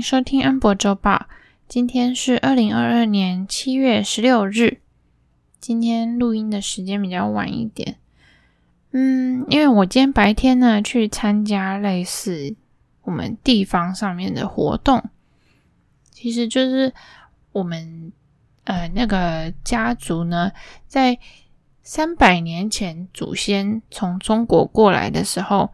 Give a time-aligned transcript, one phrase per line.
[0.00, 1.26] 收听安博周报。
[1.68, 4.80] 今天是二零二二年七月十六日。
[5.60, 7.96] 今天录音的时间比较晚一点。
[8.92, 12.54] 嗯，因为我今天白天呢去参加类似
[13.02, 15.02] 我们地方上面的活动，
[16.10, 16.92] 其实就是
[17.52, 18.12] 我们
[18.64, 20.52] 呃那个家族呢，
[20.86, 21.18] 在
[21.82, 25.70] 三百年前祖先从中国过来的时候，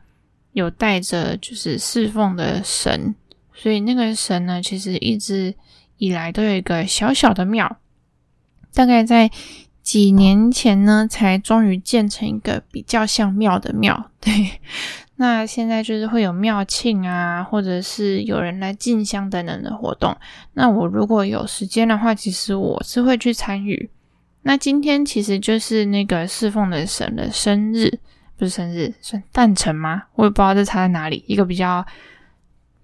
[0.52, 3.14] 有带着就是侍奉的神，
[3.54, 5.54] 所以那个神呢，其实一直
[5.98, 7.78] 以来都有一个小小的庙，
[8.74, 9.30] 大概在。
[9.82, 14.12] 几年前呢，才终于建成一个比较像庙的庙。
[14.20, 14.32] 对，
[15.18, 20.16] 那现在就是会有庙庆啊，或者是有人来进香等等的活动。
[20.52, 23.90] 那我如果有时间的话，其实我是会去参与。
[24.42, 27.98] 那今天其实就是那个侍奉的神的生日，
[28.38, 30.04] 不是生日，算诞辰吗？
[30.14, 31.24] 我也不知道这差在哪里。
[31.26, 31.84] 一个比较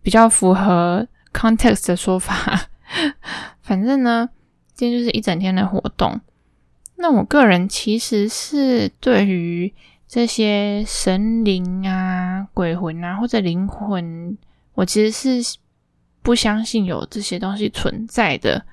[0.02, 2.69] 比较符合 context 的说法。
[3.61, 4.29] 反正呢，
[4.75, 6.20] 今天就是一整天的活动。
[6.97, 9.73] 那我个人其实是对于
[10.08, 14.36] 这些神灵啊、鬼魂啊或者灵魂，
[14.75, 15.58] 我其实是
[16.23, 18.64] 不相信有这些东西存在的。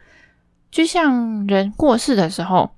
[0.72, 2.72] 就像人过世的时候，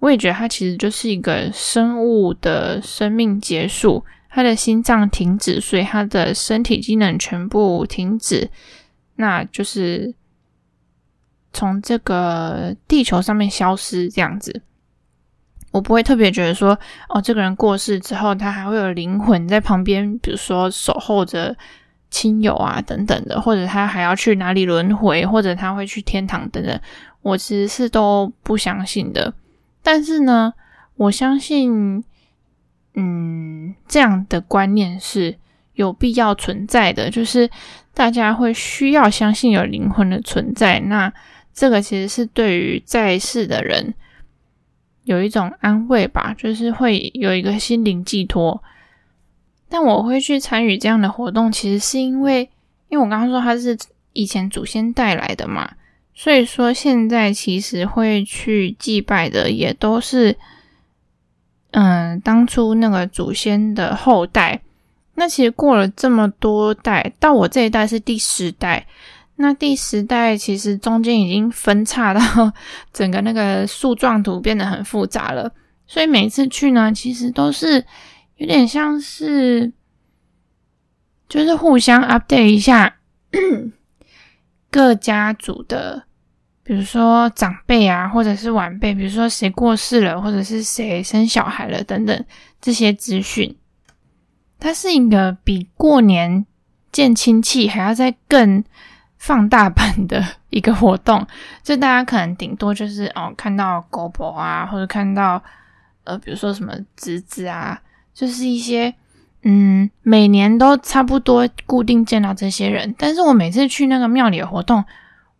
[0.00, 8.50] 我也觉得它其实就是一个生物的生命结束，他的心脏停止，所以他的身体机能全部停止，
[9.16, 10.14] 那就是。
[11.50, 14.60] 从这个地球上面消失这样子，
[15.72, 21.56] 我不会特别觉得说，哦，这个人过世之后，他还会有灵魂在旁边，比如说守候着
[22.10, 26.80] 亲友啊等等的，或者他还要去哪里轮回，或者他会去天堂等等，
[27.22, 29.32] 我其实是都不相信的。
[29.82, 30.52] 但是呢，
[30.96, 32.04] 我相信，
[33.00, 35.36] 嗯，这样的观念是
[35.74, 37.48] 有必要存在的，就是
[37.94, 40.80] 大家会需要相信有灵魂的存在。
[40.80, 41.12] 那
[41.54, 43.94] 这个其实是对于在世的人
[45.04, 48.60] 有一种安慰吧，就是会有一个心灵寄托。
[49.68, 52.50] 但我会去参与这样的活动，其实是因为，
[52.88, 53.78] 因为我刚刚说他是
[54.12, 55.70] 以前祖先带来的嘛，
[56.14, 60.36] 所以说现在其实会去祭拜的也都是，
[61.72, 64.60] 嗯，当初那个祖先的后代。
[65.14, 68.86] 那其实过了这么多代，到我这一代是第十代。
[69.40, 72.52] 那第十代其实中间已经分叉到
[72.92, 75.52] 整个那个树状图变得很复杂了，
[75.86, 77.84] 所以每次去呢，其实都是
[78.36, 79.72] 有点像是
[81.28, 82.96] 就是互相 update 一下
[84.70, 86.04] 各家族的，
[86.68, 92.24] 比如说长辈啊，或者是晚辈，比如说谁过世了，或者是谁生小孩了等等
[92.60, 93.56] 这些资讯。
[94.60, 96.44] 它是一个比过年
[96.92, 98.62] 见亲戚还要再更。
[99.20, 101.26] 放大版的一个活动，
[101.64, 105.42] 就大家可能顶多就是哦，看到狗婆啊，或者看到
[106.04, 107.82] 呃，比如说什么侄子啊，
[108.14, 108.94] 就是一些
[109.42, 112.94] 嗯，每年都差不多固定见到这些人。
[112.96, 114.84] 但是我每次去那个庙里的活动，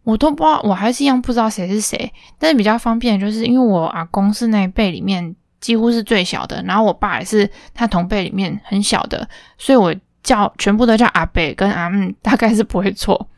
[0.08, 2.10] 我都不知道，我还是一样不知道谁是谁。
[2.38, 13.28] 但是比较方便就是，因为我阿公是那一辈里面几乎是最小的，然后我爸也是他同辈里面很小的，所以我叫全部都叫阿伯跟阿姆，大概是不会错。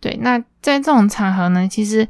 [0.00, 2.08] 对，那在这种场合呢，其实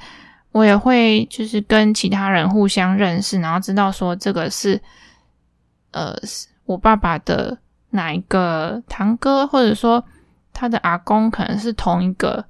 [0.52, 4.80] 我也会就是跟其他人互相认识，然后知道说这个是
[5.90, 6.16] 呃
[6.64, 7.58] 我爸爸的
[7.90, 10.02] 哪一个堂哥，或者说
[10.54, 12.42] 他的阿公可能是同一个，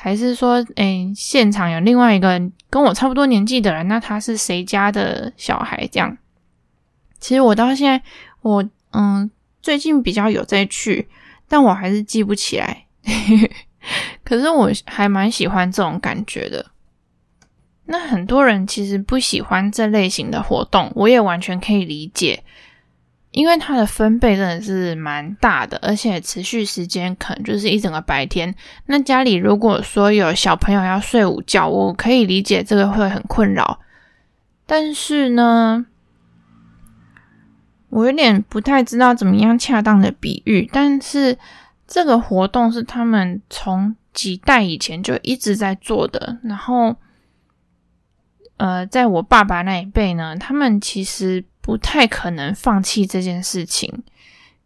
[0.00, 5.88] 还是说诶现场有另外一个跟我差不多年纪的人，那他是谁家的小孩？
[5.90, 6.16] 这样，
[7.18, 8.00] 其实我到现在
[8.42, 9.28] 我嗯
[9.60, 11.08] 最近比较有在去，
[11.48, 12.84] 但我还是记不起来。
[14.22, 16.64] 可是我还蛮喜欢这种感觉的。
[17.86, 22.44] 那很多人其实不喜欢这类型的活动，我也完全可以理解，
[23.30, 28.54] 因为它的分贝真的是蛮大的，而且持续时间可能就是一整个白天。
[28.86, 33.80] 那家里如果说有小朋友要睡午觉，我可以理解这个会很困扰。
[34.66, 35.86] 但是呢，
[37.90, 41.38] 我有点不太知道怎么样恰当的比喻，但是。
[41.90, 46.94] 这个活动是他们从几代以前就一直在做的，然后，
[48.58, 54.02] 呃，在我爸爸那一辈呢，他们其实不太可能放弃这件事情。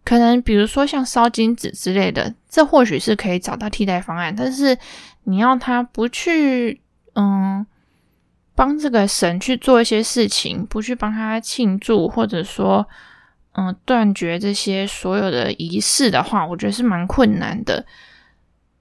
[0.05, 4.33] 可能比如说像烧金纸之类的，这或许是可以找到替代方案。
[4.37, 4.79] 但是
[5.25, 6.81] 你要他不去，
[7.17, 7.67] 嗯，
[8.55, 12.87] 帮这个神去做一些事情，不去帮他庆祝，或者说。
[13.55, 17.85] 嗯，断绝这些所有的仪式的话，我觉得是蛮困难的。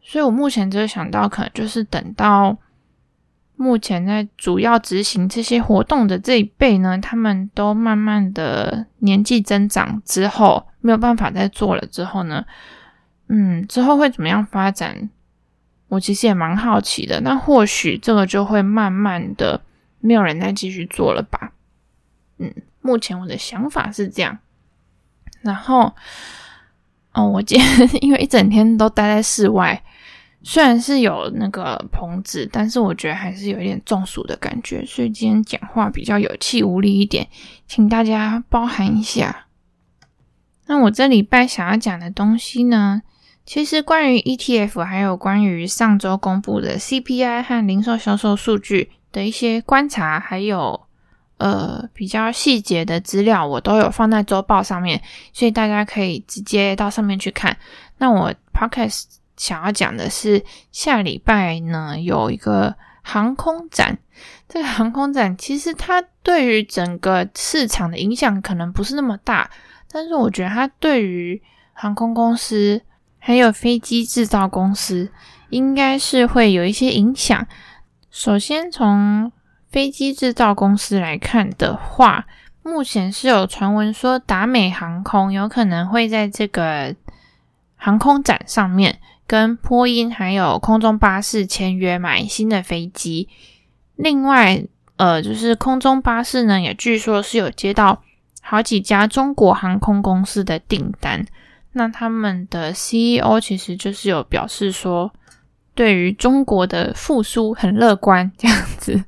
[0.01, 2.57] 所以我目前只有想到，可能就是等到
[3.61, 12.43] 目前在主要执行这些活动的这一辈呢，他们都慢慢的年纪增长之后，没有办法再做了之后呢，
[13.27, 15.09] 嗯，之后会怎么样发展？
[15.89, 17.21] 我其实也蛮好奇的。
[17.21, 19.61] 那或许这个就会慢慢的
[19.99, 21.51] 没有人再继续做了吧。
[22.39, 24.39] 嗯，目前我的想法是这样。
[25.41, 25.93] 然后，
[27.13, 29.83] 哦，我今天 因为一整天都待在室外。
[30.43, 37.27] 虽然是有那个棚子，但是我觉得还是有一点中暑的感觉，所以今天讲话比较有气无力一点，
[37.67, 39.45] 请大家包涵一下。
[40.65, 43.03] 那我这礼拜想要讲的东西呢，
[43.45, 50.81] 其实关于 ETF，还有关于上周公布的 CPI 和零售销售数据的一些观察，还有
[51.37, 54.99] 呃比较细节的资料，我都有放在周报上面，
[55.33, 57.55] 所以大家可以直接到上面去看。
[57.99, 59.20] 那我 Podcast。
[59.37, 63.97] 想要讲的是，下礼拜呢有一个航空展。
[64.47, 69.49] 这个航空展其实它对于整个市场的影响可能不是那么大，
[69.89, 71.41] 但是我觉得它对于
[71.73, 72.81] 航空公司
[73.17, 75.09] 还有飞机制造公司
[75.49, 77.47] 应该是会有一些影响。
[78.09, 79.31] 首先从
[79.71, 82.27] 飞机制造公司来看的话，
[82.61, 86.93] 目前是有传闻说达美航空有可能会在这个
[87.77, 88.99] 航空展上面。
[89.31, 93.29] 跟波音还有空中巴士签约买新的飞机，
[93.95, 94.61] 另外，
[94.97, 98.03] 呃，就是空中巴士呢，也据说是有接到
[98.41, 101.25] 好几家中国航空公司的订单。
[101.71, 105.13] 那他们的 CEO 其实就是有表示说，
[105.73, 109.01] 对于中国的复苏很乐观这样子。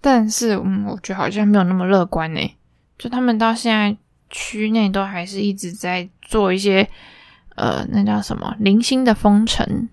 [0.00, 2.56] 但是，嗯，我觉得好像没有那么乐观诶，
[2.98, 3.96] 就他们到现在
[4.28, 6.88] 区内都还是一直在做一些。
[7.58, 8.56] 呃，那叫什么？
[8.58, 9.88] 零星的封城。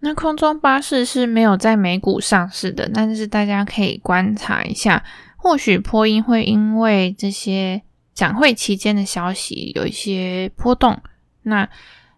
[0.00, 5.04] 那空中巴士是没有在美股上市的，但是大家可以观察一下，
[5.36, 7.82] 或许波音会因为这些
[8.14, 10.98] 展会期间的消息有一些波动。
[11.42, 11.68] 那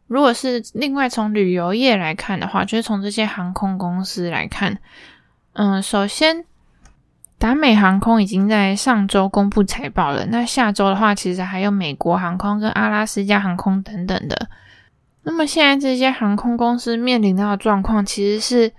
[0.06, 4.78] 如果是另外从旅游业来看的话，就是从这些航空公司来看，
[5.54, 6.44] 嗯、首先。
[7.42, 10.24] 达美航空已经在上周公布财报了。
[10.26, 14.48] 那下周的话，其实还有美国航空跟阿拉斯加航空等等的。
[15.24, 18.72] 那么现在这些航空公司面临到的状况，其实是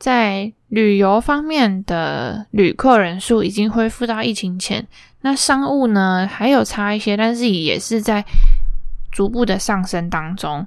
[0.00, 4.84] 在旅游方面的旅客人数已经恢复到疫情前。
[5.20, 8.24] 那商务呢，还有差一些，但是也是在
[9.12, 10.66] 逐步的上升当中。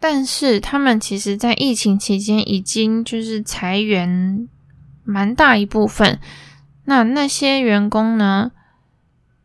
[0.00, 4.48] 但是他们其实在疫情期间已经就是裁员。
[5.04, 6.18] 蛮大一部分，
[6.84, 8.52] 那那些员工呢？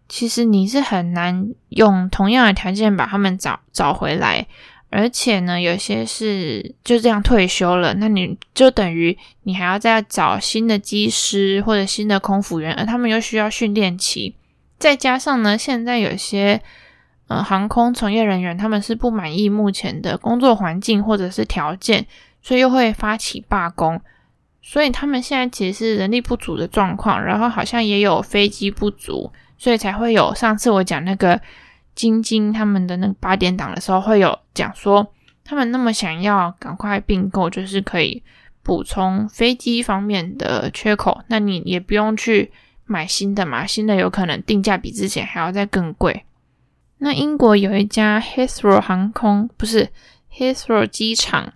[0.09, 4.47] 其实你是很难用同样的条件把他们找找回来，
[4.89, 14.33] 而且呢，有些是就这样退休了，那你就等于你还要再找新的机师或者新的空服员，而他们又需要训练期，
[14.79, 16.61] 再加上呢，现在有些
[17.27, 22.07] 呃航空从业人员他们是不满意目前的工作环境或者是条件，
[22.41, 23.99] 所以又会发起罢工。
[24.69, 31.39] 所以他们现在其实是人力不足的状况，然后好像也有飞机不足，所以才会有上次我讲那个
[31.95, 35.07] 晶晶他们的那个八点档的时候，会有讲说
[35.45, 38.21] 他们那么想要赶快并购，就是可以
[38.61, 41.21] 补充飞机方面的缺口。
[41.27, 42.51] 那你也不用去
[42.83, 46.25] 买新的嘛，新的有可能定价比之前还要再更贵。
[46.97, 49.87] 那英国有一家 Heathrow 航空，不是
[50.35, 51.53] Heathrow 机场。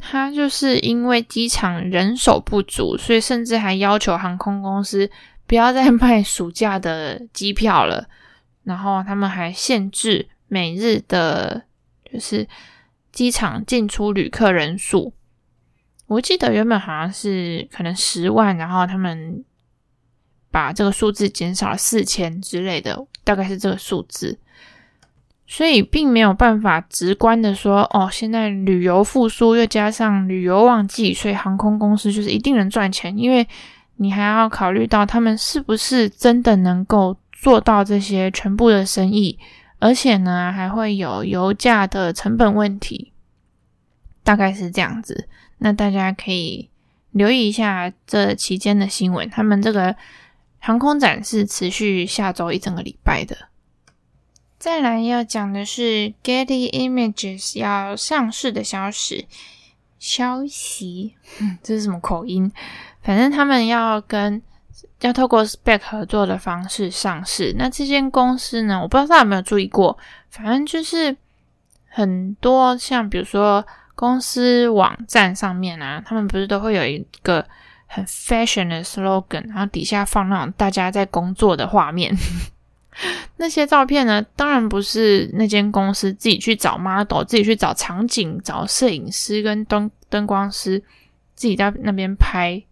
[0.00, 5.08] 他就是因为机场人手不足，所以甚至还要求航空公司
[5.46, 8.08] 不要再 卖暑假的机票了。
[8.64, 11.62] 然后他们还限制每日的，
[12.10, 12.46] 就是
[13.12, 15.12] 机场进出旅客人数。
[16.06, 19.44] 我记得原本好像是可能十万，然后他们
[20.50, 24.38] 把这个数字减少了四千之类的，大概是这个数字。
[25.52, 33.18] 所以并没有办法直观的说，哦，现在旅游复苏又加上旅游旺季，所以航空公司就是一定能赚钱。
[33.18, 33.44] 因为
[33.96, 39.36] 你还要考虑到他们是不是真的能够做到这些全部的生意，
[39.80, 43.12] 而且呢，还会有油价的成本问题，
[44.22, 45.26] 大概是这样子。
[45.58, 46.70] 那大家可以
[47.10, 49.28] 留意一下这期间的新闻。
[49.28, 49.96] 他们这个
[50.60, 53.36] 航空展是持续下周一整个礼拜的。
[54.60, 59.26] 再来要讲的是 Getty Images 要上市的消息，
[59.98, 62.52] 消息，嗯，这是什么口音？
[63.02, 64.42] 反正他们要跟
[65.00, 67.54] 要透过 Spec 合作的方式上市。
[67.56, 69.96] 那这间公司呢，我不知道大家有没有注意过，
[70.28, 71.16] 反正就是
[71.88, 77.42] 很多像比如说公司网站上面啊，他们不是都会有一个
[77.86, 82.14] 很 fashion 的 slogan，然后底下放那种大家在工作的画面。
[83.36, 90.78] 那些照片呢，当然不是那间公司自己去找 model，自己去找场景、找摄影师跟灯灯光师
[91.34, 92.62] 自己在那边拍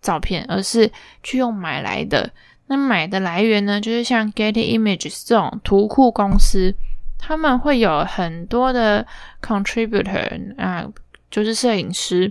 [0.00, 0.90] 照片，而是
[1.22, 2.30] 去用买来的。
[2.66, 6.74] 那买的来源呢，就是像 Getty Images 这种图库公司，
[7.18, 9.06] 他们会有很多的
[9.42, 10.86] contributor 啊，
[11.30, 12.30] 就是摄影师，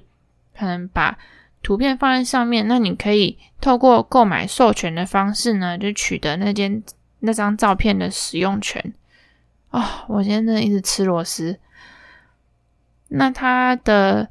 [0.57, 1.17] 可能把
[1.63, 2.67] 图片放在上面。
[2.67, 6.81] 那你可以透过购买授权的方式呢，就取得那间。
[7.25, 8.93] 那张照片的使用权
[9.71, 11.59] 哦，我现在一直吃螺丝。
[13.09, 14.29] 那它的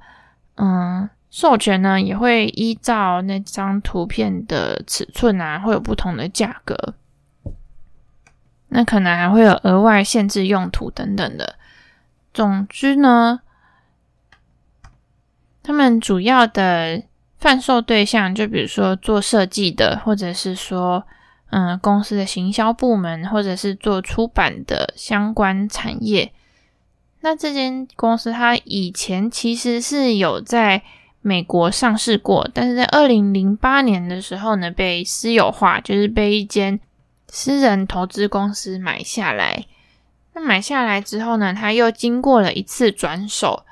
[0.55, 6.95] 嗯授权呢，也会依照那张图片的尺寸啊，会有不同的价格。
[8.69, 11.57] 那可能还会有额外限制用途等等的。
[12.33, 13.41] 总之呢，
[15.63, 17.03] 他们主要的
[17.39, 21.07] 贩售对象，就比如说做设计的，或者是说。
[21.51, 26.33] 嗯，公司的行销部门，或者是做出版的相关产业。
[27.21, 30.83] 那这间公司它以前其实是有在
[31.23, 36.79] 美国上市过，但是在二零零八年的时候呢，被私有化，就是被一间
[37.29, 39.65] 私人投资公司买下来。
[40.35, 43.65] 那买下来之后呢，它又经过了一次转手。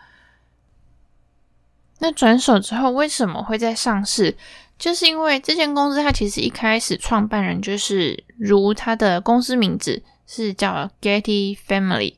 [1.98, 4.36] 那转手之后，为什么会在上市？
[4.82, 12.16] 就是因为这间公司，它其实一开始创办人就是如它的公司名字是叫 Getty Family，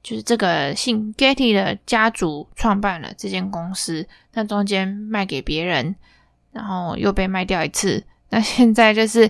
[0.00, 4.06] 就是这个姓 Getty 的家族创办了这间公司。
[4.34, 5.96] 那中间卖给别人，
[6.52, 8.04] 然后又被卖掉一次。
[8.28, 9.28] 那现在就是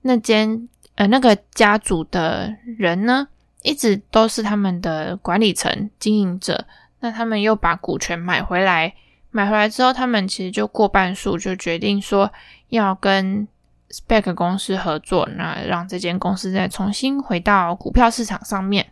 [0.00, 3.28] 那间呃那个家族的人呢，
[3.62, 6.64] 一直都是他们的管理层经营者。
[7.00, 8.94] 那他们又把股权买回来。
[9.38, 12.32] 买回来之后，他们其实就过半数就决定说
[12.70, 13.46] 要跟
[13.88, 18.88] Spec 公司合作，那让这间公司再重新回到股票市场上面。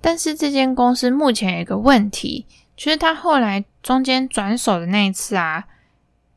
[0.00, 5.64] 但是这间公司目前有一个问题，就是他后来中间转手的那一次啊，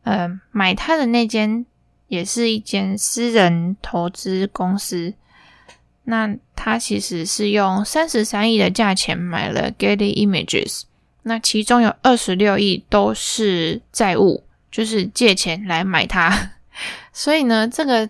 [0.02, 1.68] 呃，买他的那间
[2.08, 5.14] 也是一间私人投资公司，
[6.06, 10.87] 那他其实是用三十三亿的价钱买了 Getty Images。
[11.28, 16.52] 那其中有二十六亿都是债务，就是借钱来买它，
[17.12, 18.10] 所以呢，这个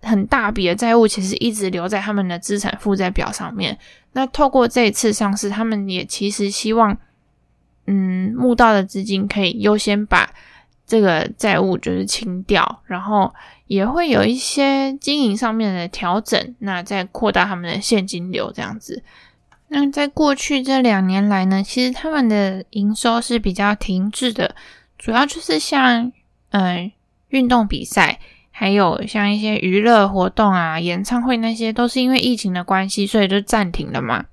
[0.00, 3.78] 很大笔的债务其实一直留在他们的资产负债表上面。
[4.14, 6.96] 那透过这一次上市，他们也其实希望，
[7.86, 10.28] 嗯，募到的资金可以优先把
[10.86, 13.32] 这个债务就是清掉，然后
[13.66, 19.02] 也会有一些经营上面的调整，那再扩大他们的现金流这样子。
[19.74, 24.54] 那在过去这两年来呢，其实他们的营收是比较停滞的，
[24.98, 26.12] 主要就是像
[26.50, 26.92] 呃
[27.30, 34.26] 运动比赛，还有像一些娱乐活动啊、演唱会那些，都是因为疫情的关系，所以就暂停了嘛。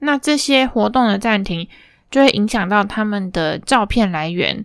[0.00, 1.68] 那这些活动的暂停，
[2.10, 4.64] 就会影响到他们的照片来源，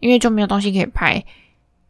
[0.00, 1.24] 因为就没有东西可以拍。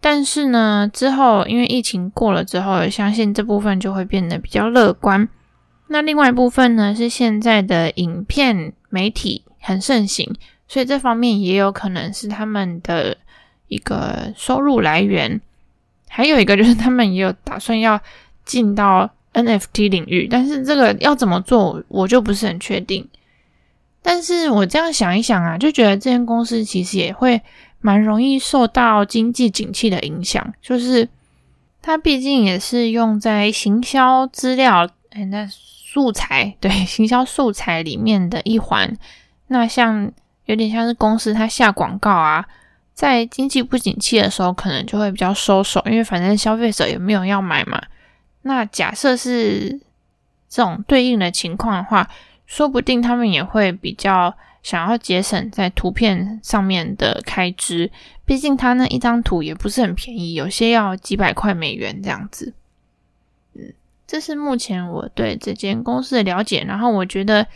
[0.02, 5.26] 但是呢，之后因为疫情过了之后，相信这部分就会变得比较乐观。
[5.88, 10.34] 那另外一部分呢，是现在的影片媒体很盛行，
[10.66, 13.16] 所以这方面也有可能是他们的
[13.68, 15.40] 一个收入来源。
[16.08, 18.00] 还有一个就是他们也有打算要
[18.44, 23.08] 进到 NFT 领域，但是这个要怎么做，我就不是很确定。
[24.00, 27.40] 但是我这样想一想啊，就觉得这间公司其实也会
[27.80, 31.08] 蛮容易受到经济景气的影响，就是
[31.82, 35.48] 它毕竟也是用在行销资料，哎，那。
[35.94, 38.92] 素材，对， 行销素材里面的一环，
[39.46, 40.10] 那像
[40.46, 42.44] 有点像是公司它下广告啊，
[42.92, 47.80] 在经济不景气的时候，可能就会比较收手，因为反正消费者也没有要买嘛。
[48.42, 49.80] 那假设是
[50.48, 52.10] 这种对应的情况的话，
[52.44, 57.88] 说不定他们也会比较想要节省在图片上面的开支，
[58.24, 62.52] 毕竟他那一张图也不是很便宜，有些要几百块美元这样子。
[64.06, 67.46] 这是目前我对这间公司的了解，然后我觉得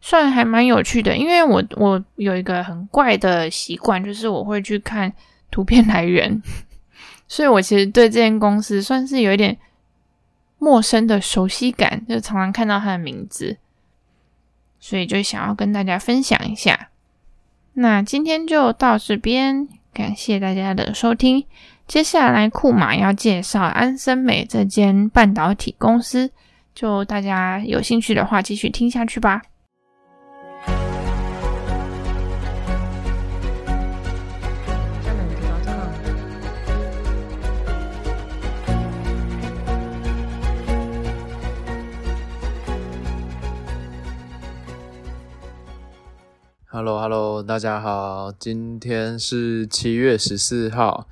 [0.00, 5.12] 算还蛮有趣的，因为我我有一个很怪的习惯，就是我会去看
[5.50, 6.42] 图片来源，
[7.28, 9.56] 所以我其实对这间公司算是有一点
[10.58, 13.58] 陌生的熟悉感，就常常看到它的名字，
[14.80, 16.90] 所以就想要跟大家分享一下。
[17.74, 21.46] 那今天就到这边，感谢大家的收听。
[21.88, 26.30] 接下来，库马要介绍安森美这间半导体公司。
[26.74, 29.40] 就大家有兴趣的话，继续听下去吧。
[46.66, 51.08] hello hello，大家好，今天是七月十四号。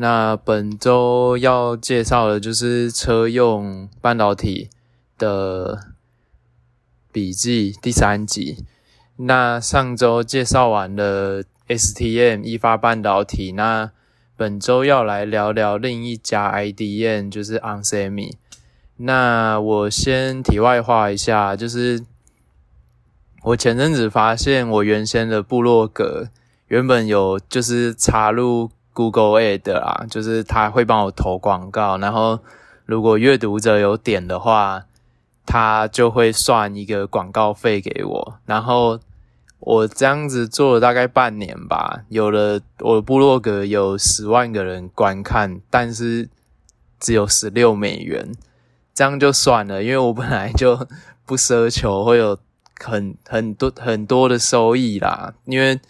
[0.00, 4.70] 那本周要介绍的就是车用半导体
[5.18, 5.88] 的
[7.10, 8.64] 笔记第三集。
[9.16, 13.90] 那上周介绍完了 STM 一发半导体，那
[14.36, 18.34] 本周要来聊聊另一家 IDM，就是 onsemi。
[18.98, 22.04] 那我先题外话一下，就是
[23.42, 26.28] 我前阵子发现我原先的部落格
[26.68, 32.40] 原本有就是插入 Google Ad 啦，就是他会帮我投广告，然后
[32.84, 34.82] 如果阅读者有点的话，
[35.46, 38.98] 他就会算一个广告费给我，然后。
[39.60, 46.28] 我这样子做了大概半年吧，有了我的部落格有十万个人观看，但是
[47.00, 48.32] 只有十六美元，
[48.94, 50.86] 这样就算了，因为我本来就
[51.26, 52.38] 不奢求会有
[52.78, 55.80] 很很多很多的收益啦，因为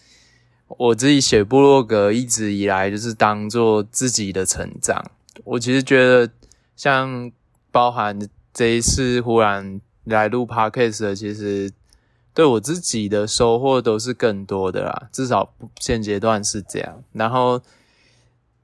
[0.69, 5.03] 我自己写部落格一直以来就是当做自己的成长，
[5.45, 6.31] 我其实觉得
[6.77, 7.33] 像
[7.73, 8.19] 包含
[8.53, 11.73] 这一次忽然来录 Podcast 的，其实。
[12.35, 17.03] 对我自己的收获都是更多的啦，至少现阶段是这样。
[17.13, 17.61] 然后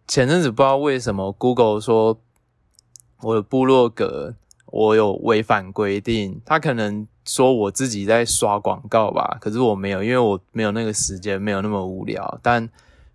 [0.06, 2.20] 前阵子不知道为什么 Google 说
[3.23, 12.38] 我的部落格我有违反规定，他可能说我自己在刷广告吧，可是我没有，因为我没有那个时间，没有那么无聊。
[12.43, 12.69] 但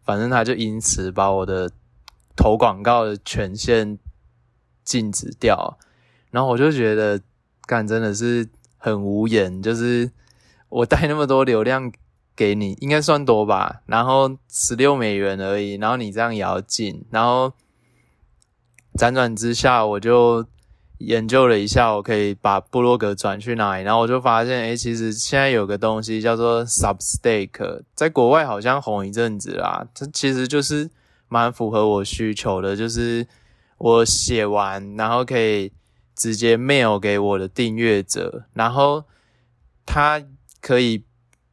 [0.04, 1.72] 反正他就因此把我的
[2.36, 3.98] 投广告的权限
[4.84, 5.78] 禁止掉，
[6.32, 7.22] 然后我就觉得
[7.66, 10.12] 干真的是很无言，就是。
[10.72, 11.92] 我带那么多流量
[12.36, 13.82] 给你，应该算多吧？
[13.88, 17.52] 然后十六美元而已，然后你这样也要禁，然后
[18.94, 20.46] 辗转之下，我就
[21.00, 29.86] 研究了一下，我可以把部落格转去哪里，然后我就发现，诶，其实现在有个东西叫做 Substack，在国外好像红一阵子啦。
[29.94, 30.90] 这其实就是
[31.28, 33.28] 蛮符合我需求的，就是
[33.78, 35.74] 我写完，然后可以
[36.16, 39.04] 直接 mail 给我的订阅者，然后
[39.86, 40.24] 他。
[40.62, 41.06] 可以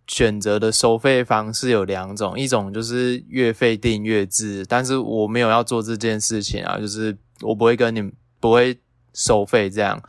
[0.08, 8.76] 选择的收费方式有两种，一种就是月费订阅制，但是我没有要做这件事情啊，就是我不会跟你不会
[9.16, 10.00] 收费这样。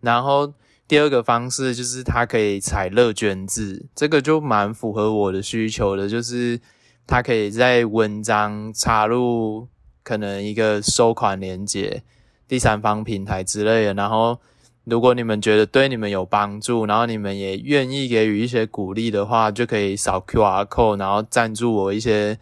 [0.00, 0.54] 然后
[0.86, 6.60] 第二个方式就是它可以采乐捐制，这个就蛮符合我的需求的，就是
[7.06, 9.66] 它可以在文章插入
[10.02, 12.04] 可能一个收款连接、
[12.46, 14.38] 第三方平台之类的，然后。
[14.86, 22.38] 如果你们觉得对你们有帮助，然后你们也愿意给予一些鼓励的话，就可以扫 QR code，然后赞助我一些，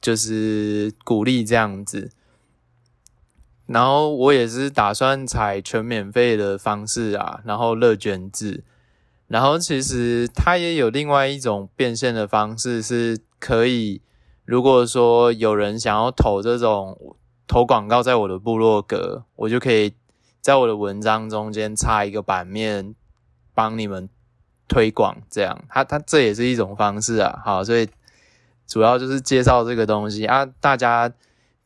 [0.00, 2.10] 就是鼓励这样子。
[3.66, 8.64] 然后我也是打算采全免费的方式啊，然后乐捐制。
[9.28, 14.02] 然后其实它也有另外一种变现的方式，是可以，
[14.44, 19.94] 如果说有人想要投这种投广告在我的部落格，我就可以。
[20.42, 22.96] 在我的文章中间插一个版面，
[23.54, 24.08] 帮你们
[24.66, 27.40] 推广，这样，它它这也是一种方式啊。
[27.44, 27.88] 好，所以
[28.66, 30.44] 主要就是介绍这个东西啊。
[30.44, 31.12] 大家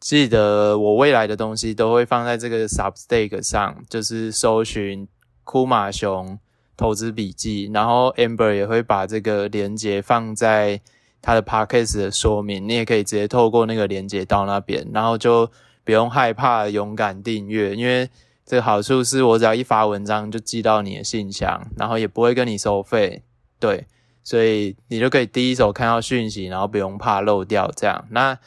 [0.00, 5.06] 记得我未来的东西都会放在这个 Substack 上，就是搜寻
[5.44, 6.38] 库马熊
[6.76, 10.80] 投资笔记，然后 Amber 也会把这个连接放在
[11.20, 15.50] 他的 Podcast 的说明，你也可以直接透过那个连接到那边，然后就
[15.84, 18.08] 不用害怕，勇敢订阅，因为。
[18.48, 23.24] 这个好处是我只要一发文章就寄到你的信箱，然后也不会跟你收费，
[23.58, 23.84] 对，
[24.22, 28.04] 所以你就可以第一手看到讯息，然后不用怕漏掉这样。
[28.10, 28.38] 那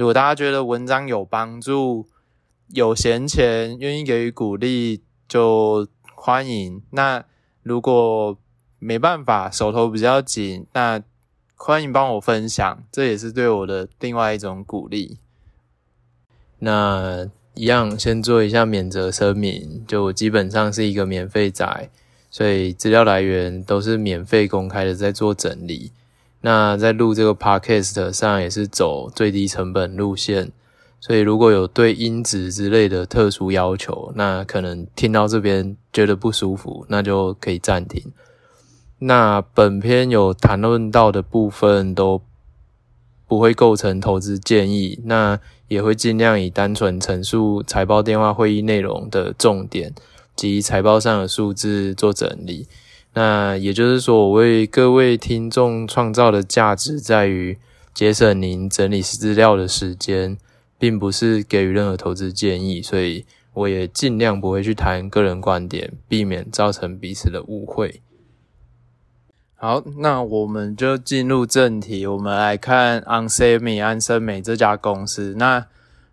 [0.00, 2.08] 如果大家觉得文章有帮助，
[2.68, 6.80] 有闲钱，愿意给予鼓励，就欢迎。
[6.92, 7.22] 那
[7.62, 8.38] 如果
[8.78, 11.02] 没办法，手头比较紧，那
[11.54, 15.18] 欢迎帮我分享，这也是对我的另外一种鼓励。
[16.60, 17.28] 那。
[17.54, 21.90] 一样，先做一下免责声明，就我基本上是一个免费仔，
[22.30, 25.92] 所以资料来源都是免费公开的，在做整理。
[26.42, 30.50] 那在录这个 podcast 上也是走最低成本路线，
[30.98, 38.12] 所以如果有对音质之类的特殊要求，那可能听到这边觉得不舒服，那就可以暂停。
[39.00, 42.20] 那本篇有谈论到的部分都
[43.26, 45.00] 不会构成投资建议。
[45.04, 49.94] 那也会尽量以单纯陈述财报电话会议内容的重点
[50.34, 52.66] 及财报上的数字做整理。
[53.12, 57.58] 那也就是说，我为各位听众创造的价值在于
[57.92, 60.38] 节省您整理资料的时间，
[60.78, 62.80] 并不是给予任何投资建议。
[62.80, 68.00] 所以我也尽量不会去谈个人观点，避免造成彼此的误会。
[69.56, 75.34] 好，那我们就进入正题，我们来看 onsemi 安森美这家公司。
[75.36, 75.66] 那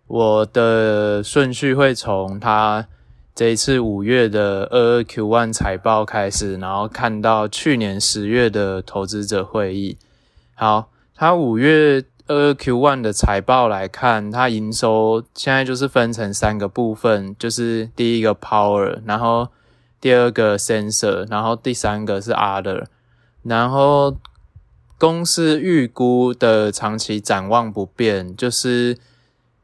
[0.08, 2.88] 我的顺序会从它
[3.38, 9.96] 这一次五月的二二 Q one 财报开始，然后看到去年十月的投资者会议。
[10.56, 19.46] 好，它五月二二 Q one 的财报来看，它营收现在就是分成三个部分，就是第一个 Power，然后
[20.00, 22.86] 第二个 Sensor，然后第三个是 Other。
[23.44, 24.16] 然后
[24.98, 28.98] 公司预估的长期展望不变，就是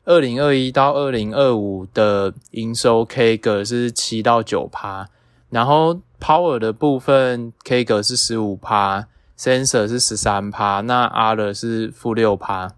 [0.05, 5.09] 二零二一到二零二五的营收 K 个是七到九趴，
[5.51, 12.75] 然后 Power 的部分 K 个是十五趴，Sensor 是十三趴，那 Other 是负六趴。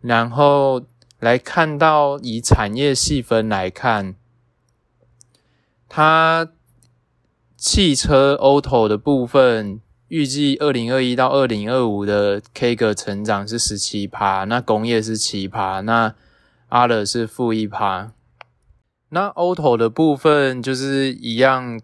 [0.00, 0.82] 然后
[1.18, 4.14] 来看到以产业细分来看，
[5.88, 6.48] 它
[7.56, 9.80] 汽车 Auto 的部分。
[10.08, 16.14] 预计二零二一到二零二五的 K 个成长是十七趴，那工业是七趴，那
[16.74, 18.10] Other 是负一趴。
[19.10, 21.80] 那 Auto 的部分就是一样，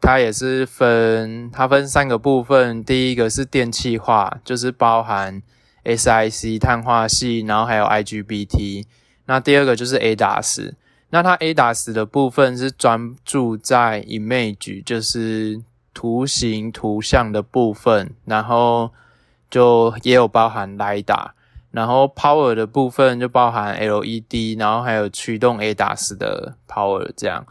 [0.00, 2.84] 它也是分，它分三个部分。
[2.84, 5.42] 第一个是电气化，就是包含
[5.84, 8.84] SiC 碳化系，然后还有 IGBT。
[9.24, 10.74] 那第二个就是 ADAS，
[11.08, 15.62] 那它 ADAS 的部分是专注在 Image，就是。
[15.96, 18.90] 图形图像的部分，然后
[19.48, 21.30] 就也有包含 LiDAR，
[21.74, 27.44] 然后 Power 的部分就包含 LED，然后还有驱动 ADAS 的 Power 这样。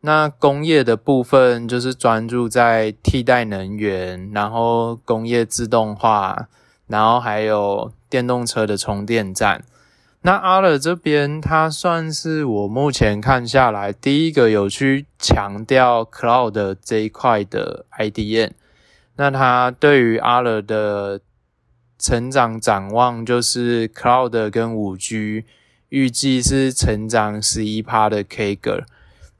[0.00, 6.46] 那工业的部分就是专注在替代能源，然后工业自动化，
[6.86, 9.62] 然后还有电动车的充电站。
[10.22, 18.52] 那 Other 这边，它算是我目前看下来第一个有去强调 Cloud 这一块的 IDN。
[19.16, 21.20] 那它对于 Other 的
[21.98, 25.44] 成长展望，就是 Cloud 跟 5G
[25.88, 28.84] 预计是成长十一趴的 CAGR。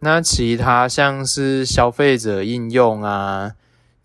[0.01, 3.53] 那其他像是消费者应用啊、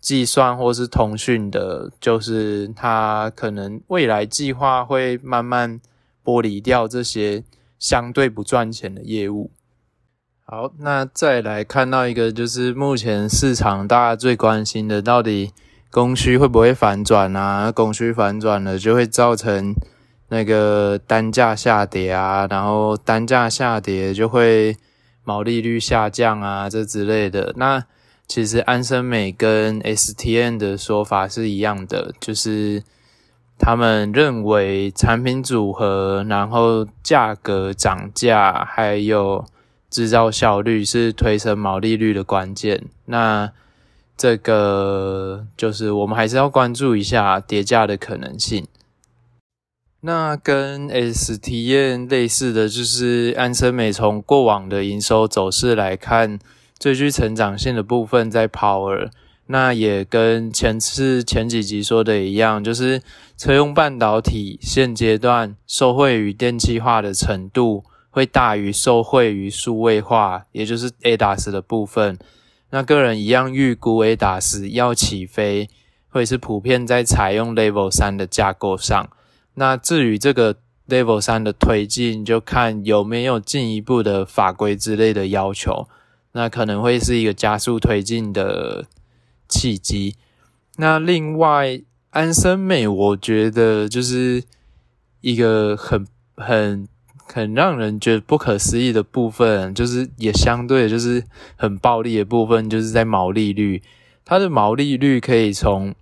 [0.00, 5.80] 计算或是通讯的，就是它可能未来计划会慢慢。
[6.24, 7.42] 剥离掉这些
[7.80, 9.50] 相对不赚钱的业务。
[10.44, 15.52] 好，那再来看到一个，就是目前市场大家最关心的，到底
[15.92, 17.70] 供需会不会反转啊？
[17.70, 19.76] 供需反转了，就会造成
[20.30, 24.76] 那个单价下跌啊，然后单价下跌就会
[25.22, 27.52] 毛利率下降啊，这之类的。
[27.56, 27.84] 那
[28.26, 32.82] 其实安森美跟 STN 的说法是一样的，就是。
[33.64, 39.44] 他们认为产品组合，然后价格涨价，还有
[39.88, 42.86] 制造效率是推升毛利率的关键。
[43.04, 43.52] 那
[44.16, 48.66] 这个就是我们还是要关注一下跌价的可能性。
[50.04, 56.40] 那跟 S 体验类似的就是安森美从过往的营收走势来看，
[56.78, 59.10] 最具成长性的部分在 Power。
[59.46, 63.02] 那也跟前次前几集说的一样，就是
[63.36, 72.18] 车用半导体现阶段受惠于电气化的程度会大于受惠于数位化，也就是 ADAS 的部分。
[72.72, 75.70] 那个人一样预估，A 达斯要起飞，
[76.08, 79.08] 会是普遍在采用 Level 3的架构上。
[79.54, 80.56] 那至于这个
[80.88, 85.88] Level 3的推进，就看有没有进一步的法规之类的要求，
[86.32, 88.86] 那可能会是一个加速推进的。
[89.48, 90.16] 契机。
[90.76, 94.42] 那另外，安森美，我觉得就是
[95.20, 96.06] 一个很
[96.36, 96.88] 很
[97.32, 101.24] 很让人觉得不可思议的部分，就是也相对就是
[101.56, 103.82] 很暴利的部分，就是在毛利率。
[104.24, 105.94] 它的毛利率可以从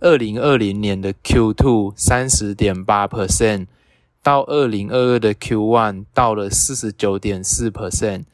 [0.00, 3.66] 二零二零年的 Q two 三十点八 percent
[4.22, 8.24] 到二零二二的 Q one 到了四十九点四 percent。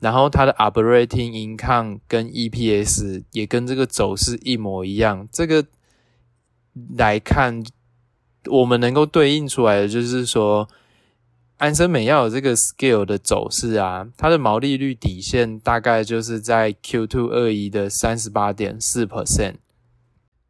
[0.00, 5.28] 然后它的 operating income 跟 EPS 也跟这个走势一模一样。
[5.30, 5.66] 这个
[6.96, 7.62] 来看，
[8.46, 10.66] 我们能够对应出来的就是说，
[11.60, 19.56] 安森美要有这个 scale 的走势啊，它的毛利率底线大概就是在 Q2 二一的三十八点四 percent。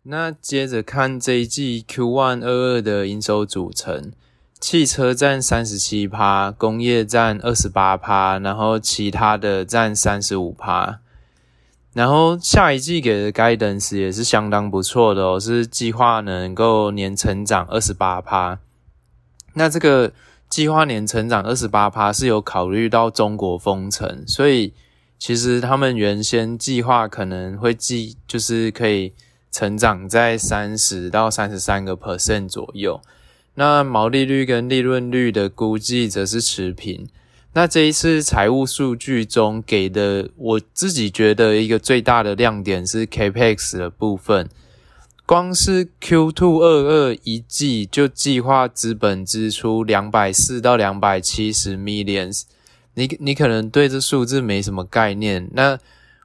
[0.04, 4.12] 那接着看这一季 Q1 二二的营收组成。
[4.60, 11.00] 汽车占三十七趴，工业占二十八趴，然后其他的占三十五趴。
[11.92, 18.60] 然后下一季给的 guidance 也是相当不错的哦，是计划能够年成长二十八趴。
[19.54, 20.12] 那这个
[20.50, 24.74] 计划年成长二十八趴是有考虑到中国封城，所以
[25.16, 29.12] 其实他们原先计划可能会计就是可以
[29.52, 33.00] 成长在三十到三十三个 percent 左右。
[33.54, 37.08] 那毛利率跟利润率的估计则是持平。
[37.52, 44.48] 那这一次财务数据中给的，我自己觉得一个最大的亮点是 Capex 的部分。
[45.30, 52.42] 光是 Q2 二二一季就计划资本支出两百四到两百七十 millions，
[52.94, 55.78] 你你可能对这数字没什么概念，那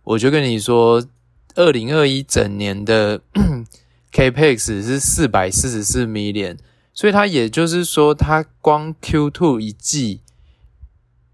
[0.06, 1.06] 我就跟你说，
[1.54, 3.22] 二零二一整年的
[4.12, 6.58] Capex 是四百四十四 million，
[6.92, 10.22] 所以它也就是说，它光 Q2 一季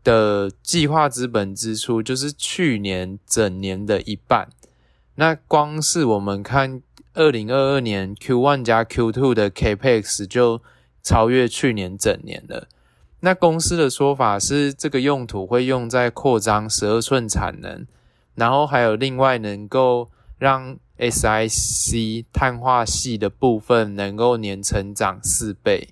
[0.03, 4.49] 的计划资本支出就是去年整年的一半，
[5.15, 6.81] 那光是我们看。
[7.13, 10.61] 二零二二年 Q one 加 Q two 的 Capex 就
[11.03, 12.67] 超越去年整年了。
[13.19, 17.85] 那公司的说法是，这个用途会用在扩张十二寸产能，
[18.35, 25.89] 然后还有另外能够让 SiC 碳化矽的部分能够年成长四倍。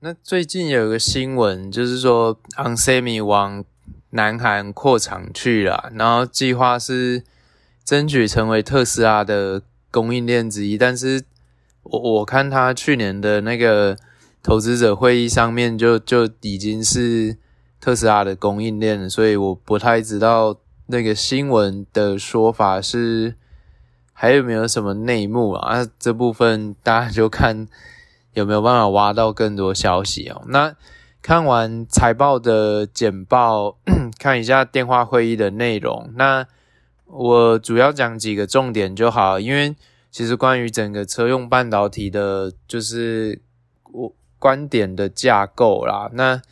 [0.00, 3.62] 那最近有一个新闻，就是说 onsemi 往
[4.10, 7.22] 南韩扩厂去了，然后计划是
[7.84, 9.62] 争取成为特斯拉的。
[9.96, 11.24] 供应链之一，但是
[11.84, 13.96] 我我看他去年的那个
[14.42, 17.38] 投资者会议上面就就已经是
[17.80, 23.36] 特斯拉的供应链了，所以我不太知道那个新闻的说法是
[24.12, 25.78] 还有没有什么内幕啊？
[25.78, 27.66] 啊，这部分大家就看
[28.34, 30.42] 有没有办法挖到更多消息哦。
[30.48, 30.76] 那
[31.22, 33.78] 看完财报的简报，
[34.18, 36.46] 看一下电话会议的内容，那。
[37.06, 39.74] 我主要讲几个重点就好，因为
[40.10, 43.40] 其实关于整个车用半导体的，就是
[43.92, 46.10] 我观点的架构啦。
[46.12, 46.42] 那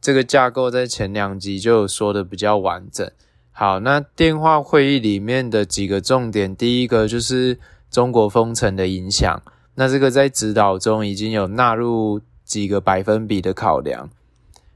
[0.00, 3.10] 这个架构在前两集就有说的比较完整。
[3.52, 7.58] 好，那电话会议里面的几个重点，第一个就是
[7.90, 9.42] 中国封城的影响，
[9.76, 14.10] 那这个在指导中已经有纳入几个百分比的考量。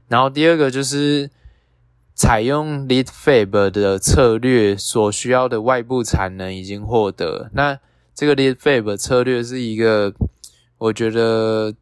[0.07, 1.29] 然后第二个就是。
[2.21, 7.49] 采用 lead fab 的策略所需要的外部产能已经获得。
[7.53, 7.79] 那
[8.13, 10.13] 这个 lead fab 策略是一个，
[10.77, 11.73] 我觉得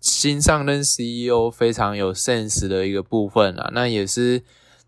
[0.00, 3.70] 新上任 CEO 非常有 sense 的一个部分啊。
[3.72, 4.42] 那也是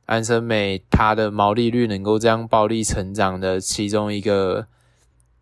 [0.06, 4.66] 安森美它的毛利率能够这样暴力成长的其中一个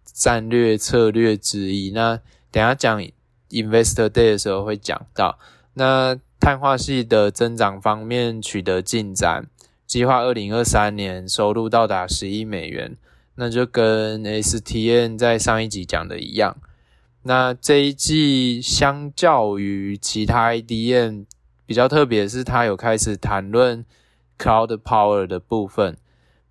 [0.05, 1.93] 战略策略之一。
[1.93, 3.03] 那等下讲
[3.49, 5.39] Investor Day 的时候会讲到。
[5.73, 9.45] 那碳化系的增长方面取得进展，
[9.87, 12.97] 计划二零二三年收入到达十亿美元，
[13.35, 16.57] 那就跟 S T N 在上一集讲的一样。
[17.25, 21.27] 那这一季相较于其他 IDM
[21.67, 23.85] 比较特别，是它有开始谈论
[24.39, 25.99] Cloud Power 的部分。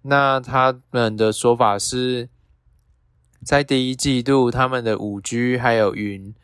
[0.03, 2.29] 那他们的说法是，
[3.43, 6.35] 在第一季度，他们的五 G 还有云。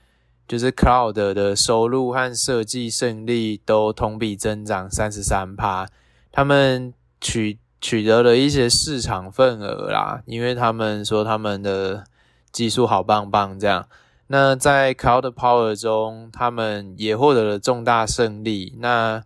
[0.47, 5.87] 就是 Cloud 的收入和设计胜利都同比增长三十三趴，
[6.31, 12.03] 他们取取得了一些市场份额啦，因为他们说他们的
[12.51, 13.87] 技术好棒棒这样。
[14.27, 18.75] 那在 Cloud Power 中，他们也获得了重大胜利。
[18.77, 19.23] 那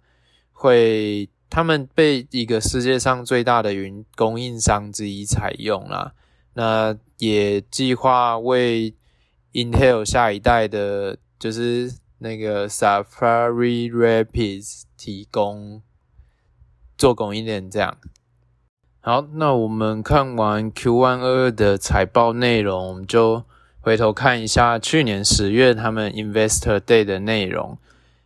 [0.53, 6.13] 会他们被一个世界上最大的云供应商之一采用啦，
[6.53, 8.93] 那也计划为。
[9.59, 15.81] Intel 下一代的，就是那个 Safari Rapids 提供
[16.97, 17.97] 做供应链这样。
[19.01, 23.43] 好，那我们看完 Q1 二二的财报内容，我们就
[23.81, 27.77] 回头看一下去年十月他们 Investor Day 的内容。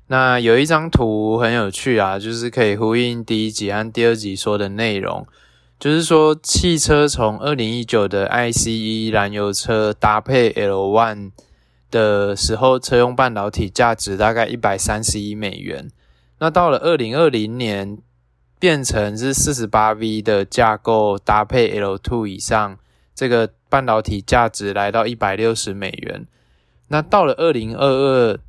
[0.07, 5.25] 那有一张图很有趣啊，就是可以呼应第一集和第二集说的内容。
[5.83, 11.31] 就是说，汽车从二零一九的 ICE 燃油车搭配 L1
[11.91, 15.91] 的时候，车用半导体价值大概一百三十亿美元。
[16.39, 17.97] 那到了二零二零年，
[18.57, 22.77] 变成是四十八 V 的架构搭配 L two 以上，
[23.13, 26.25] 这个半导体价值来到一百六十美元。
[26.87, 28.39] 那到了二零二二，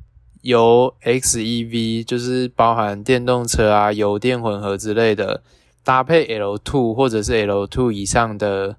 [0.43, 5.43] 由 XEV 就是包含电动车啊、油电混合之类的。
[5.85, 8.75] 搭配 L2 或者是 L2 以上的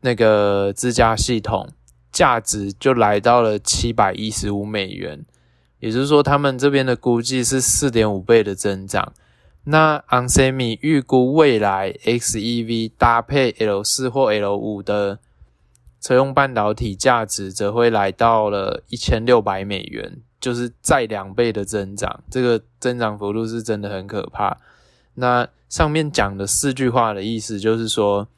[0.00, 1.68] 那个自驾系统，
[2.10, 5.26] 价值就来到了七百一十五美元，
[5.78, 9.12] 也就是说，他们这边的估计是四点五倍的增长。
[9.64, 15.18] 那 onsemi 预估未来 XEV 搭配 L4 或 L5 的
[16.00, 22.24] 车用半导体价值，则会来到了一千六百美元，就是再两倍的增长。
[22.30, 24.56] 这个增长幅度是真的很可怕。
[25.14, 28.28] 那上面讲的四句话的意思就是说，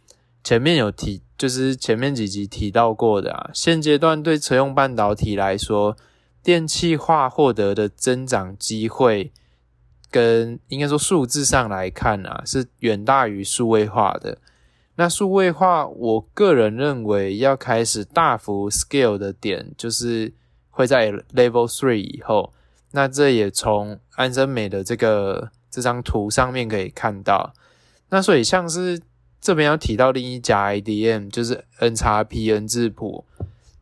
[0.45, 5.97] 前面有提就是前面几集提到过的啊，现阶段对车用半导体来说，
[6.45, 9.33] 电气化获得的增长机会，
[10.13, 14.39] 跟应该说数字上来看啊，是远大于数位化的。
[14.95, 20.33] 那数位化，我个人认为要开始大幅 scale 的点，就是
[20.71, 22.53] 会在 Level Three 以后。
[22.93, 27.53] 那这也从安森美的这个这张图上面可以看到。
[28.11, 29.01] 那所以像是
[29.41, 33.25] 这边要提到另一家 IDM，就是 NXPN 智浦，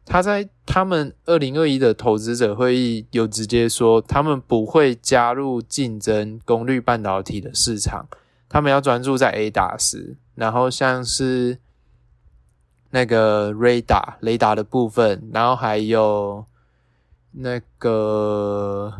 [0.06, 8.08] 他在他们二零二一的投资者会议有直接说，他们不会加入竞争功率半导体的市场，
[8.48, 10.16] 他们要专注在 ADAS。
[10.34, 11.58] 然后像是
[12.90, 16.46] 那个 radar 雷达的部分，然后还有
[17.32, 18.94] 那个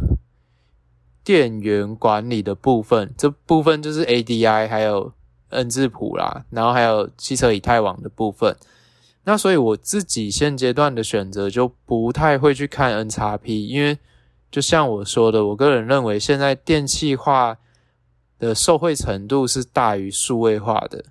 [1.25, 5.13] 电源管理的部分，这部分就是 ADI 还有
[5.51, 8.57] 恩智浦啦，然后还有汽车以太网的部分。
[9.25, 13.99] 那所以我自己现阶段的选择就不太会去看 NXP，因为
[14.51, 17.59] 就像我说的，我个人认为现在电气化
[18.39, 21.05] 的受惠程度是大于数位化的。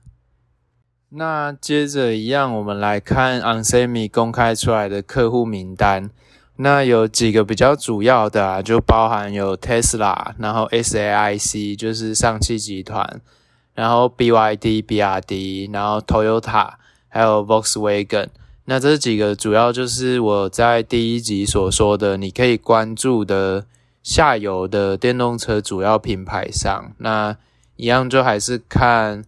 [1.14, 6.10] 那接着一样，我们来看 onsemi 公开出来的客户名单。
[6.62, 13.20] 那有几个比较主要的啊，就包含有 Tesla，然后 SAIC 就是上汽集团，
[13.74, 16.74] 然后 BYD、BRD，然后 Toyota，
[17.08, 18.28] 还有 Volkswagen。
[18.66, 23.66] 那这几个主要就是我在第一集所说的，你可以关注的
[24.04, 26.94] 下游的电动车主要品牌上。
[27.00, 27.36] 那
[27.76, 29.24] 一样就还是看。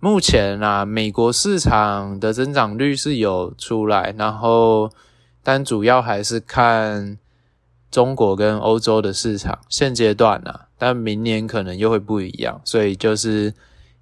[0.00, 4.90] 目前啊，美国市场的增长率是有出来，然后
[5.44, 7.16] 但主要还是看
[7.88, 9.60] 中国跟欧洲的市场。
[9.68, 13.54] 现阶段啊，但明年可能又会不一样，所以就是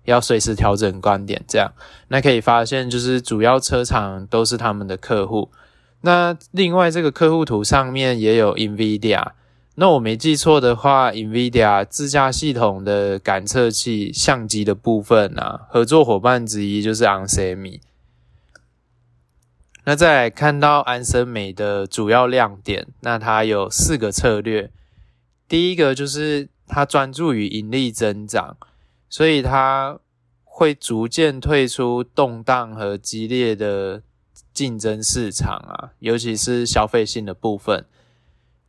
[0.04, 1.44] 要随时调整观点。
[1.46, 1.70] 这样，
[2.08, 5.50] 那可以发现，就是主要车厂都是他们的客户。
[6.02, 9.32] 那另外这个客户图上面也有 NVIDIA。
[9.76, 17.80] 那我没记错的话，NVIDIA 自驾系统的感测器相机的部分啊，合作伙伴之一就是 onsemi。
[19.84, 24.70] 那再来看到安森美的主要亮点，那它有四个策略。
[25.48, 28.56] 第一个就是它专注于盈利增长，
[29.08, 29.98] 所以它
[30.44, 34.02] 会逐渐退出动荡和激烈的
[34.54, 37.84] 竞争市场啊，尤其是消费性的部分。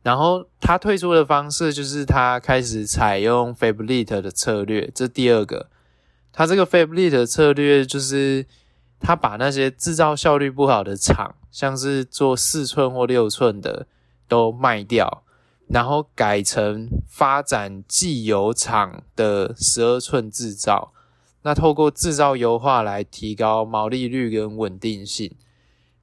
[0.02, 5.68] 然后它退出的方式就是它开始采用 f a b l i t 的策略，这第二个。
[6.32, 8.44] 它这个 f a b l i t 的策略就是
[9.00, 13.86] 他把那些制造效率不好的厂，像是做四寸或六寸的
[14.26, 15.22] 都卖掉，
[15.68, 20.92] 然后改成发展既有厂的十二寸制造。
[21.42, 25.30] 那透过制造优化来提高毛利率跟稳定性。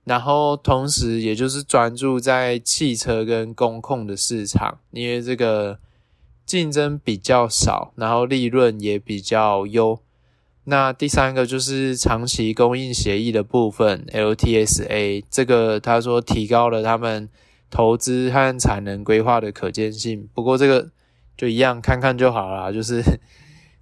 [0.04, 5.78] 然后同时，也就是专注在汽车跟工控的市场，因为这个
[6.44, 10.00] 竞争比较少，然后利润也比较优。
[10.64, 17.30] 那第三个就是长期供应协议的部分，LTSA，这个他说提高了他们
[17.70, 20.28] 投资和产能规划的可见性。
[20.34, 20.90] 不过这个
[21.36, 23.02] 就一样，看看就好啦，就是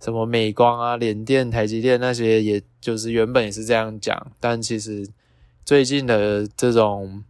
[0.02, 5.10] 什么美光啊、联电、台积电那些，也就是原本也是这样讲，但其实。
[5.66, 7.24] 最近的这种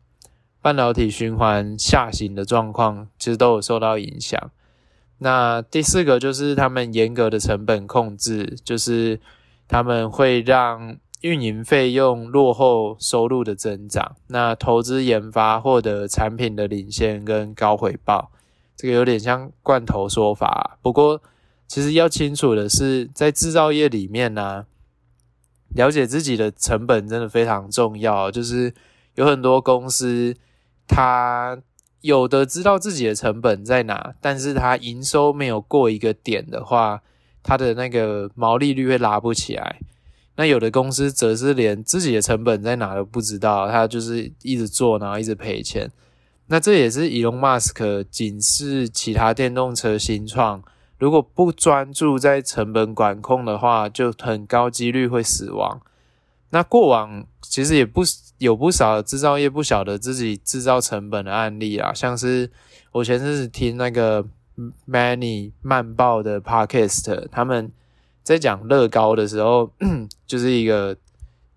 [0.62, 4.52] 半导体循环下行的状况，其实都有受到影响。
[5.18, 9.20] 那第四个就是他们严格的成本控制，就是
[9.70, 14.16] 他们会让运营费用落后收入的增长。
[14.28, 18.32] 那投资研发获得产品的领先跟高回报，
[18.76, 20.80] 这个有点像罐头说法。
[20.82, 21.22] 不过，
[21.68, 24.66] 其实要清楚的是，在制造业里面呢、
[25.76, 28.74] 了解自己的成本真的非常重要，就是
[29.14, 30.36] 有很多公司，
[30.88, 31.62] 他
[32.02, 37.04] 有的知道自己的成本在哪，但是他营收没有过一个点的话，
[37.44, 39.80] 他的那个毛利率会拉不起来。
[40.36, 45.92] 那有的公司则是连自己的成本在哪都不知道，他就是一直做，然后一直赔钱。
[46.48, 50.64] 那这也是 Elon Musk 警示其他电动车新创。
[50.98, 55.82] 如果不专注在成本管控的话，就很高几率会死亡。
[56.52, 58.02] 那过往其实也不
[58.40, 62.50] 有不少制造业不晓得自己制造成本的案例啊，像是
[62.94, 64.26] 我前阵子听那个
[64.88, 67.72] Many 慢报的 Podcast，他们
[68.24, 69.72] 在讲乐高的时候，
[70.28, 70.98] 就是一个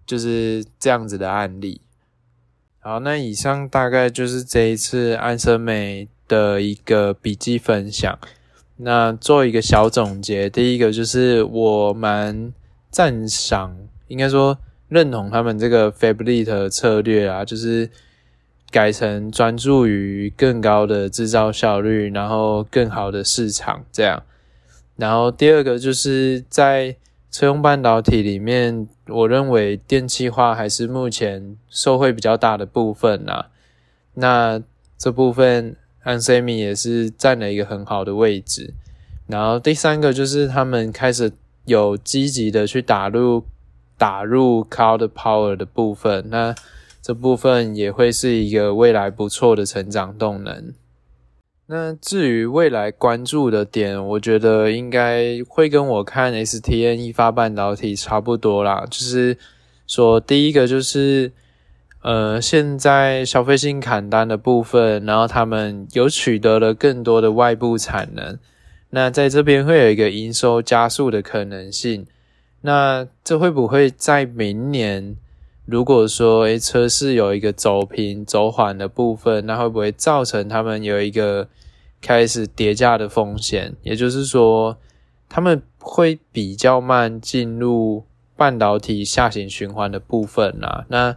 [0.06, 1.80] 就是这样子的案例。
[2.80, 8.18] 好，那以上大概就是这一次安森美的一个笔记分享。
[8.78, 12.52] 那做一个小总结，第一个就是我蛮
[12.90, 13.76] 赞赏，
[14.08, 17.88] 应该说认同他们这个 Fablit 的策略啊，就是
[18.72, 24.22] 改成专注于更高的制造效率，然后更好的市场这样。
[24.96, 26.96] 然后第二个就是在
[27.30, 33.50] 车用半导体里面，我认为电气化还是目前受惠比较大的部分啊。
[34.14, 34.62] 那
[34.96, 38.72] 这部分 onsemi 也是占了一个很好的位置。
[39.26, 41.32] 然后第三个就是他们开始
[41.66, 43.44] 有积极的去打入
[43.98, 46.54] 打入 Cloud Power 的部分，那
[47.02, 50.72] 这部分也会是一个未来不错的成长动能。
[51.66, 59.36] 那至于未来关注的点，我觉得应该会跟我看 STN 一发半导体差不多啦，就是
[59.86, 61.32] 说第一个就是。
[62.04, 68.36] 呃，现在消费性砍单的部分，然后他们有取得了更多的外部产能，
[68.90, 72.04] 那在这边会有一个营收加速的可能性。
[72.62, 75.14] 那这会不会在明年，
[75.64, 81.48] 如果说诶车市有一个走平走缓的部分，那会不会造成他们有一个
[82.00, 83.74] 开始跌价的风险？
[83.82, 84.76] 也就是说，
[85.28, 88.04] 他们会比较慢进入
[88.36, 90.84] 半导体下行循环的部分啦。
[90.88, 91.14] 那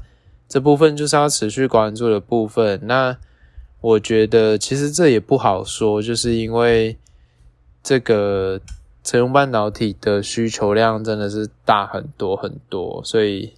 [0.47, 2.79] 这部分就是要持续关注的部分。
[2.83, 3.17] 那
[3.81, 6.97] 我觉得其实这也不好说，就是因为
[7.81, 8.61] 这个
[9.03, 13.53] 车用半导体的需求量真的是大很多很多，所以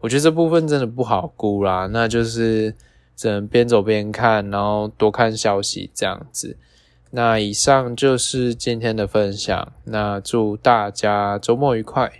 [0.00, 1.86] 我觉得这部分真的不好估啦。
[1.92, 2.74] 那就是
[3.14, 6.56] 只能边走边看，然后多看消息这样子。
[7.10, 9.72] 那以上就是今天的分享。
[9.84, 12.10] 那祝大家周末愉快。